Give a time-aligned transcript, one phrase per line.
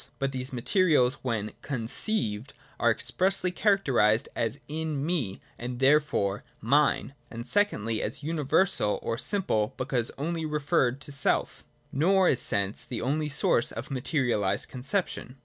[0.17, 7.45] But these materials when conceived are expressly characterised as in me and therefore mine: and
[7.45, 13.29] secondly, as universal, or simple, because only referred to self Nor is sense the only
[13.29, 15.37] source of materialised conception.